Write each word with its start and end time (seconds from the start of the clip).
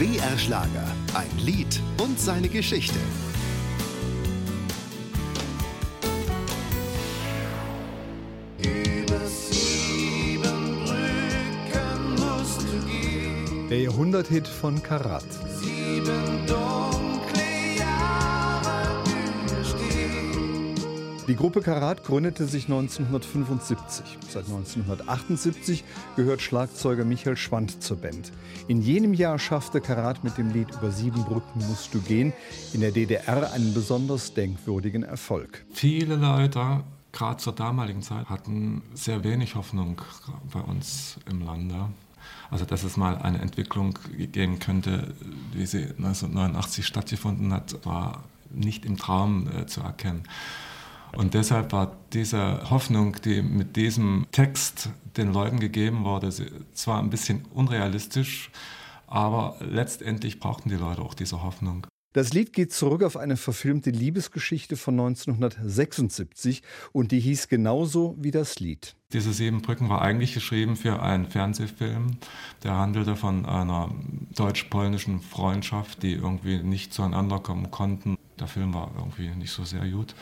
BR 0.00 0.38
Schlager, 0.38 0.86
ein 1.12 1.38
Lied 1.44 1.78
und 1.98 2.18
seine 2.18 2.48
Geschichte. 2.48 2.98
Der 13.68 13.78
Jahrhunderthit 13.78 14.48
von 14.48 14.82
Karat. 14.82 15.26
Die 21.30 21.36
Gruppe 21.36 21.60
Karat 21.60 22.02
gründete 22.02 22.46
sich 22.46 22.64
1975. 22.64 24.18
Seit 24.28 24.46
1978 24.46 25.84
gehört 26.16 26.42
Schlagzeuger 26.42 27.04
Michael 27.04 27.36
Schwand 27.36 27.84
zur 27.84 27.98
Band. 27.98 28.32
In 28.66 28.82
jenem 28.82 29.14
Jahr 29.14 29.38
schaffte 29.38 29.80
Karat 29.80 30.24
mit 30.24 30.38
dem 30.38 30.52
Lied 30.52 30.66
Über 30.72 30.90
sieben 30.90 31.22
Brücken 31.22 31.64
musst 31.68 31.94
du 31.94 32.00
gehen 32.00 32.32
in 32.72 32.80
der 32.80 32.90
DDR 32.90 33.52
einen 33.52 33.72
besonders 33.72 34.34
denkwürdigen 34.34 35.04
Erfolg. 35.04 35.64
Viele 35.72 36.16
Leute 36.16 36.82
gerade 37.12 37.36
zur 37.36 37.52
damaligen 37.52 38.02
Zeit 38.02 38.28
hatten 38.28 38.82
sehr 38.94 39.22
wenig 39.22 39.54
Hoffnung 39.54 40.02
bei 40.52 40.60
uns 40.60 41.20
im 41.30 41.46
Lande. 41.46 41.90
Also 42.50 42.64
dass 42.64 42.82
es 42.82 42.96
mal 42.96 43.16
eine 43.18 43.38
Entwicklung 43.38 43.96
geben 44.18 44.58
könnte, 44.58 45.14
wie 45.52 45.66
sie 45.66 45.84
1989 45.84 46.84
stattgefunden 46.84 47.52
hat, 47.52 47.86
war 47.86 48.24
nicht 48.52 48.84
im 48.84 48.96
Traum 48.96 49.48
äh, 49.56 49.66
zu 49.66 49.80
erkennen. 49.80 50.24
Und 51.16 51.34
deshalb 51.34 51.72
war 51.72 51.96
diese 52.12 52.70
Hoffnung, 52.70 53.16
die 53.24 53.42
mit 53.42 53.76
diesem 53.76 54.26
Text 54.32 54.90
den 55.16 55.32
Leuten 55.32 55.60
gegeben 55.60 56.04
wurde, 56.04 56.30
zwar 56.72 57.00
ein 57.00 57.10
bisschen 57.10 57.44
unrealistisch, 57.52 58.50
aber 59.06 59.56
letztendlich 59.60 60.38
brauchten 60.38 60.68
die 60.68 60.76
Leute 60.76 61.02
auch 61.02 61.14
diese 61.14 61.42
Hoffnung. 61.42 61.86
Das 62.12 62.32
Lied 62.32 62.52
geht 62.52 62.72
zurück 62.72 63.04
auf 63.04 63.16
eine 63.16 63.36
verfilmte 63.36 63.90
Liebesgeschichte 63.90 64.76
von 64.76 64.98
1976 64.98 66.62
und 66.90 67.12
die 67.12 67.20
hieß 67.20 67.46
genauso 67.46 68.16
wie 68.18 68.32
das 68.32 68.58
Lied. 68.58 68.96
Diese 69.12 69.32
sieben 69.32 69.62
Brücken 69.62 69.88
war 69.88 70.02
eigentlich 70.02 70.34
geschrieben 70.34 70.74
für 70.74 71.00
einen 71.00 71.26
Fernsehfilm, 71.26 72.18
der 72.64 72.76
handelte 72.76 73.14
von 73.14 73.46
einer 73.46 73.94
deutsch-polnischen 74.34 75.20
Freundschaft, 75.20 76.02
die 76.02 76.14
irgendwie 76.14 76.60
nicht 76.64 76.92
zueinander 76.92 77.38
kommen 77.38 77.70
konnten. 77.70 78.18
Der 78.40 78.48
Film 78.48 78.74
war 78.74 78.90
irgendwie 78.96 79.28
nicht 79.28 79.52
so 79.52 79.64
sehr 79.64 79.88
gut. 79.88 80.16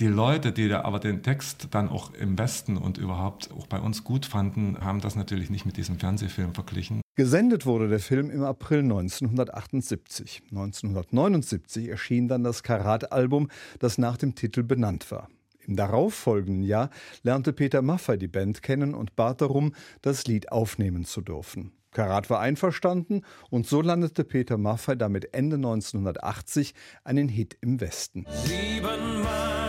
Die 0.00 0.06
Leute, 0.06 0.50
die 0.50 0.72
aber 0.72 0.98
den 0.98 1.22
Text 1.22 1.68
dann 1.72 1.90
auch 1.90 2.14
im 2.14 2.38
Westen 2.38 2.78
und 2.78 2.96
überhaupt 2.96 3.50
auch 3.52 3.66
bei 3.66 3.78
uns 3.78 4.02
gut 4.02 4.24
fanden, 4.24 4.78
haben 4.80 5.02
das 5.02 5.14
natürlich 5.14 5.50
nicht 5.50 5.66
mit 5.66 5.76
diesem 5.76 5.98
Fernsehfilm 5.98 6.54
verglichen. 6.54 7.02
Gesendet 7.16 7.66
wurde 7.66 7.86
der 7.86 7.98
Film 7.98 8.30
im 8.30 8.42
April 8.42 8.78
1978. 8.78 10.40
1979 10.50 11.88
erschien 11.88 12.28
dann 12.28 12.42
das 12.42 12.62
Karat-Album, 12.62 13.50
das 13.78 13.98
nach 13.98 14.16
dem 14.16 14.34
Titel 14.34 14.62
benannt 14.62 15.10
war. 15.10 15.28
Im 15.66 15.76
darauffolgenden 15.76 16.62
Jahr 16.62 16.88
lernte 17.22 17.52
Peter 17.52 17.82
Maffay 17.82 18.16
die 18.16 18.26
Band 18.26 18.62
kennen 18.62 18.94
und 18.94 19.16
bat 19.16 19.42
darum, 19.42 19.74
das 20.00 20.26
Lied 20.26 20.50
aufnehmen 20.50 21.04
zu 21.04 21.20
dürfen. 21.20 21.72
Karat 21.90 22.30
war 22.30 22.40
einverstanden 22.40 23.20
und 23.50 23.66
so 23.66 23.82
landete 23.82 24.24
Peter 24.24 24.56
Maffay 24.56 24.96
damit 24.96 25.34
Ende 25.34 25.56
1980 25.56 26.72
einen 27.04 27.28
Hit 27.28 27.58
im 27.60 27.82
Westen. 27.82 28.24
Siebenmal 28.46 29.59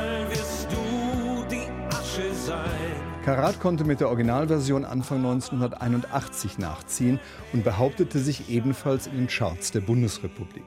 Karat 3.23 3.59
konnte 3.59 3.84
mit 3.84 4.00
der 4.00 4.08
Originalversion 4.08 4.84
Anfang 4.84 5.17
1981 5.17 6.58
nachziehen 6.58 7.20
und 7.53 7.64
behauptete 7.64 8.20
sich 8.20 8.50
ebenfalls 8.50 9.06
in 9.06 9.14
den 9.14 9.28
Charts 9.28 9.72
der 9.72 9.81
Bundesrepublik. 9.81 10.64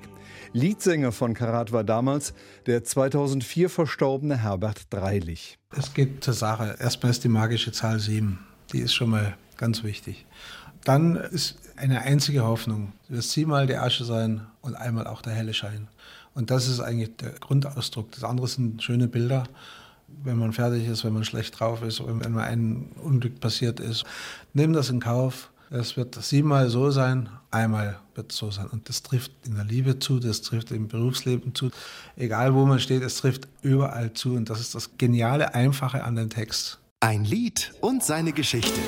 Liedsänger 0.52 1.10
von 1.10 1.34
Karat 1.34 1.72
war 1.72 1.82
damals 1.82 2.32
der 2.66 2.84
2004 2.84 3.68
verstorbene 3.68 4.36
Herbert 4.36 4.82
Dreilich. 4.90 5.58
Es 5.76 5.94
geht 5.94 6.22
zur 6.22 6.34
Sache. 6.34 6.76
Erstmal 6.78 7.10
ist 7.10 7.24
die 7.24 7.28
magische 7.28 7.72
Zahl 7.72 7.98
7. 7.98 8.38
Die 8.72 8.78
ist 8.78 8.94
schon 8.94 9.10
mal 9.10 9.36
ganz 9.56 9.82
wichtig. 9.82 10.26
Dann 10.84 11.16
ist 11.16 11.58
eine 11.76 12.02
einzige 12.02 12.44
Hoffnung. 12.44 12.92
Es 13.04 13.10
wird 13.10 13.24
siebenmal 13.24 13.66
die 13.66 13.76
Asche 13.76 14.04
sein 14.04 14.46
und 14.60 14.76
einmal 14.76 15.08
auch 15.08 15.22
der 15.22 15.32
helle 15.32 15.54
Schein. 15.54 15.88
Und 16.34 16.52
das 16.52 16.68
ist 16.68 16.78
eigentlich 16.78 17.16
der 17.16 17.30
Grundausdruck. 17.30 18.12
Das 18.12 18.22
andere 18.22 18.46
sind 18.46 18.80
schöne 18.80 19.08
Bilder. 19.08 19.48
Wenn 20.22 20.38
man 20.38 20.52
fertig 20.52 20.86
ist, 20.86 21.04
wenn 21.04 21.12
man 21.12 21.24
schlecht 21.24 21.58
drauf 21.58 21.82
ist, 21.82 22.02
wenn 22.06 22.32
mal 22.32 22.44
ein 22.44 22.90
Unglück 23.02 23.40
passiert 23.40 23.80
ist. 23.80 24.04
Nimm 24.52 24.72
das 24.72 24.90
in 24.90 25.00
Kauf. 25.00 25.50
Es 25.70 25.96
wird 25.96 26.14
siebenmal 26.22 26.68
so 26.68 26.90
sein, 26.90 27.28
einmal 27.50 27.98
wird 28.14 28.30
es 28.30 28.38
so 28.38 28.50
sein. 28.50 28.66
Und 28.66 28.88
das 28.88 29.02
trifft 29.02 29.32
in 29.44 29.56
der 29.56 29.64
Liebe 29.64 29.98
zu, 29.98 30.20
das 30.20 30.42
trifft 30.42 30.70
im 30.70 30.88
Berufsleben 30.88 31.54
zu. 31.54 31.70
Egal 32.16 32.54
wo 32.54 32.64
man 32.64 32.78
steht, 32.78 33.02
es 33.02 33.16
trifft 33.16 33.48
überall 33.62 34.12
zu. 34.12 34.34
Und 34.34 34.50
das 34.50 34.60
ist 34.60 34.74
das 34.74 34.96
Geniale, 34.98 35.54
Einfache 35.54 36.04
an 36.04 36.16
den 36.16 36.30
Text. 36.30 36.78
Ein 37.00 37.24
Lied 37.24 37.72
und 37.80 38.02
seine 38.04 38.32
Geschichte. 38.32 38.80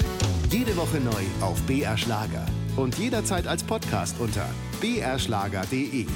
Jede 0.50 0.76
Woche 0.76 1.00
neu 1.00 1.22
auf 1.40 1.60
BR 1.62 1.96
Schlager 1.96 2.46
und 2.76 2.96
jederzeit 2.98 3.46
als 3.46 3.64
Podcast 3.64 4.16
unter 4.20 4.48
brschlager.de. 4.80 6.06